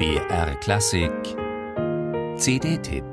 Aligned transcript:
BR 0.00 0.54
Klassik 0.60 1.12
CD-Tipp 2.38 3.04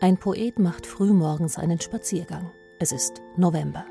Ein 0.00 0.16
Poet 0.18 0.58
macht 0.58 0.86
frühmorgens 0.86 1.58
einen 1.58 1.78
Spaziergang. 1.78 2.50
Es 2.80 2.92
ist 2.92 3.20
November. 3.36 3.84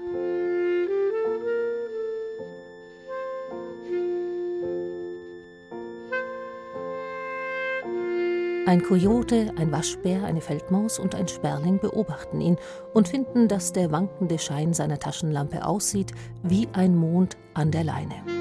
Ein 8.68 8.84
Kojote, 8.84 9.52
ein 9.58 9.72
Waschbär, 9.72 10.24
eine 10.24 10.40
Feldmaus 10.40 11.00
und 11.00 11.16
ein 11.16 11.28
Sperling 11.28 11.80
beobachten 11.80 12.42
ihn 12.42 12.58
und 12.94 13.08
finden, 13.08 13.48
dass 13.48 13.74
der 13.74 13.92
wankende 13.92 14.38
Schein 14.38 14.74
seiner 14.74 15.00
Taschenlampe 15.00 15.66
aussieht 15.66 16.12
wie 16.44 16.68
ein 16.74 16.96
Mond 16.96 17.38
an 17.56 17.72
der 17.72 17.84
Leine. 17.84 18.41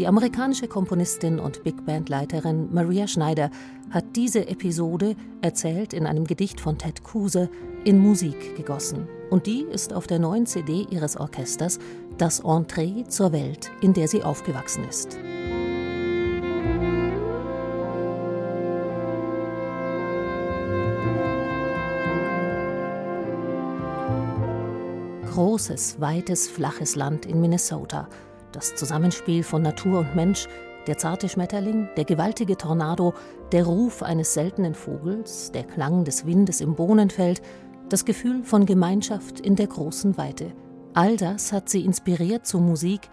Die 0.00 0.06
amerikanische 0.06 0.66
Komponistin 0.66 1.38
und 1.38 1.62
Big 1.62 1.84
Band-Leiterin 1.84 2.72
Maria 2.72 3.06
Schneider 3.06 3.50
hat 3.90 4.16
diese 4.16 4.48
Episode, 4.48 5.14
erzählt 5.42 5.92
in 5.92 6.06
einem 6.06 6.24
Gedicht 6.24 6.58
von 6.58 6.78
Ted 6.78 7.04
Kuse, 7.04 7.50
in 7.84 7.98
Musik 7.98 8.56
gegossen. 8.56 9.06
Und 9.28 9.44
die 9.44 9.60
ist 9.60 9.92
auf 9.92 10.06
der 10.06 10.18
neuen 10.18 10.46
CD 10.46 10.86
ihres 10.88 11.18
Orchesters 11.18 11.78
das 12.16 12.40
Entree 12.40 13.04
zur 13.08 13.32
Welt, 13.32 13.70
in 13.82 13.92
der 13.92 14.08
sie 14.08 14.22
aufgewachsen 14.22 14.84
ist. 14.88 15.18
Großes, 25.30 26.00
weites, 26.00 26.48
flaches 26.48 26.96
Land 26.96 27.26
in 27.26 27.42
Minnesota– 27.42 28.08
das 28.52 28.74
Zusammenspiel 28.74 29.42
von 29.42 29.62
Natur 29.62 30.00
und 30.00 30.16
Mensch, 30.16 30.46
der 30.86 30.98
zarte 30.98 31.28
Schmetterling, 31.28 31.88
der 31.96 32.04
gewaltige 32.04 32.56
Tornado, 32.56 33.14
der 33.52 33.64
Ruf 33.64 34.02
eines 34.02 34.34
seltenen 34.34 34.74
Vogels, 34.74 35.52
der 35.52 35.64
Klang 35.64 36.04
des 36.04 36.26
Windes 36.26 36.60
im 36.60 36.74
Bohnenfeld, 36.74 37.42
das 37.88 38.04
Gefühl 38.04 38.44
von 38.44 38.66
Gemeinschaft 38.66 39.40
in 39.40 39.56
der 39.56 39.66
großen 39.66 40.16
Weite. 40.16 40.52
All 40.94 41.16
das 41.16 41.52
hat 41.52 41.68
sie 41.68 41.84
inspiriert 41.84 42.46
zur 42.46 42.60
Musik, 42.60 43.08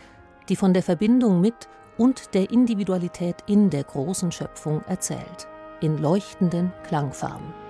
die 0.50 0.56
von 0.56 0.74
der 0.74 0.84
Verbindung 0.84 1.42
mit 1.42 1.68
und 1.98 2.34
der 2.34 2.52
Individualität 2.52 3.38
in 3.48 3.70
der 3.70 3.84
großen 3.84 4.32
Schöpfung 4.32 4.82
erzählt, 4.88 5.48
in 5.82 5.98
leuchtenden 5.98 6.72
Klangfarben. 6.88 7.67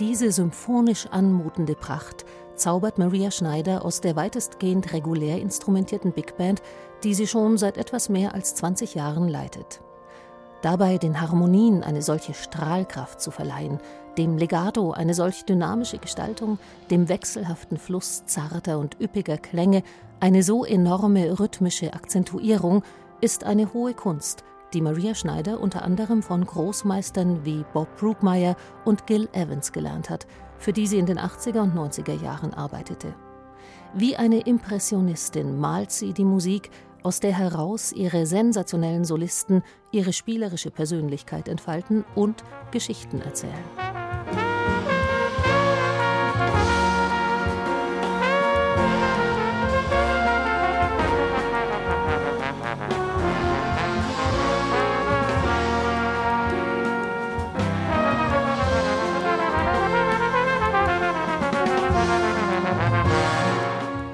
Diese 0.00 0.32
symphonisch 0.32 1.06
anmutende 1.12 1.76
Pracht 1.76 2.24
zaubert 2.56 2.98
Maria 2.98 3.30
Schneider 3.30 3.84
aus 3.84 4.00
der 4.00 4.16
weitestgehend 4.16 4.92
regulär 4.92 5.40
instrumentierten 5.40 6.10
Big 6.10 6.36
Band, 6.36 6.62
die 7.04 7.14
sie 7.14 7.28
schon 7.28 7.58
seit 7.58 7.76
etwas 7.76 8.08
mehr 8.08 8.34
als 8.34 8.56
20 8.56 8.96
Jahren 8.96 9.28
leitet. 9.28 9.80
Dabei 10.62 10.98
den 10.98 11.20
Harmonien 11.20 11.84
eine 11.84 12.02
solche 12.02 12.34
Strahlkraft 12.34 13.20
zu 13.20 13.30
verleihen, 13.30 13.78
dem 14.18 14.36
Legato 14.36 14.90
eine 14.90 15.14
solch 15.14 15.44
dynamische 15.44 15.98
Gestaltung, 15.98 16.58
dem 16.90 17.08
wechselhaften 17.08 17.78
Fluss 17.78 18.26
zarter 18.26 18.80
und 18.80 19.00
üppiger 19.00 19.38
Klänge 19.38 19.84
eine 20.18 20.42
so 20.42 20.64
enorme 20.64 21.38
rhythmische 21.38 21.92
Akzentuierung, 21.92 22.82
ist 23.20 23.44
eine 23.44 23.72
hohe 23.72 23.94
Kunst, 23.94 24.42
die 24.74 24.80
Maria 24.80 25.14
Schneider 25.14 25.60
unter 25.60 25.82
anderem 25.82 26.22
von 26.22 26.44
Großmeistern 26.44 27.44
wie 27.44 27.64
Bob 27.72 27.88
Brookmeyer 27.96 28.56
und 28.84 29.06
Gil 29.06 29.28
Evans 29.32 29.72
gelernt 29.72 30.10
hat, 30.10 30.26
für 30.58 30.72
die 30.72 30.86
sie 30.86 30.98
in 30.98 31.06
den 31.06 31.18
80er 31.18 31.60
und 31.60 31.74
90er 31.74 32.20
Jahren 32.20 32.52
arbeitete. 32.52 33.14
Wie 33.94 34.16
eine 34.16 34.40
Impressionistin 34.40 35.58
malt 35.58 35.92
sie 35.92 36.12
die 36.12 36.24
Musik, 36.24 36.70
aus 37.04 37.20
der 37.20 37.36
heraus 37.36 37.92
ihre 37.92 38.26
sensationellen 38.26 39.04
Solisten 39.04 39.62
ihre 39.92 40.12
spielerische 40.12 40.70
Persönlichkeit 40.70 41.48
entfalten 41.48 42.04
und 42.14 42.42
Geschichten 42.70 43.20
erzählen. 43.20 44.03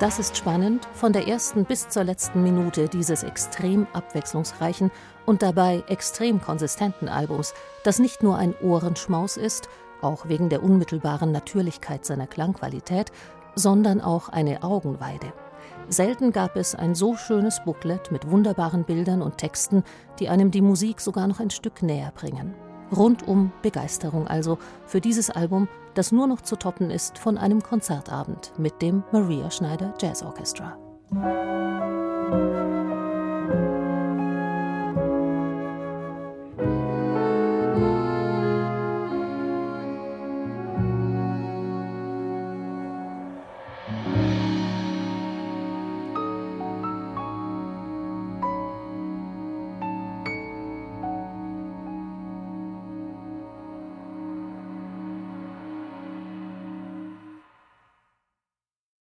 Das 0.01 0.19
ist 0.19 0.35
spannend 0.39 0.89
von 0.95 1.13
der 1.13 1.29
ersten 1.29 1.67
bis 1.67 1.91
zur 1.91 2.05
letzten 2.05 2.43
Minute 2.43 2.89
dieses 2.89 3.23
extrem 3.23 3.87
abwechslungsreichen 3.93 4.91
und 5.27 5.43
dabei 5.43 5.85
extrem 5.89 6.41
konsistenten 6.41 7.07
Albums, 7.07 7.53
das 7.85 7.99
nicht 7.99 8.23
nur 8.23 8.39
ein 8.39 8.55
Ohrenschmaus 8.63 9.37
ist, 9.37 9.69
auch 10.01 10.27
wegen 10.27 10.49
der 10.49 10.63
unmittelbaren 10.63 11.33
Natürlichkeit 11.33 12.07
seiner 12.07 12.27
Klangqualität, 12.27 13.13
sondern 13.55 14.01
auch 14.01 14.31
eine 14.31 14.63
Augenweide. 14.63 15.35
Selten 15.91 16.33
gab 16.33 16.57
es 16.57 16.75
ein 16.75 16.95
so 16.95 17.15
schönes 17.17 17.63
Booklet 17.63 18.11
mit 18.11 18.31
wunderbaren 18.31 18.85
Bildern 18.85 19.21
und 19.21 19.37
Texten, 19.37 19.85
die 20.19 20.31
einem 20.31 20.51
die 20.51 20.63
Musik 20.63 21.03
sogar 21.03 21.27
noch 21.27 21.41
ein 21.41 21.51
Stück 21.51 21.83
näher 21.83 22.11
bringen. 22.15 22.55
Rundum 22.93 23.53
Begeisterung 23.63 24.27
also 24.27 24.59
für 24.87 25.01
dieses 25.01 25.31
Album, 25.31 25.69
das 25.95 26.13
nur 26.13 26.27
noch 26.27 26.41
zu 26.41 26.57
toppen 26.57 26.91
ist 26.91 27.19
von 27.19 27.39
einem 27.39 27.63
Konzertabend 27.63 28.53
mit 28.59 28.83
dem 28.83 29.03
Maria 29.13 29.51
Schneider 29.51 29.95
Jazz 30.01 30.23
Orchestra. 30.23 30.77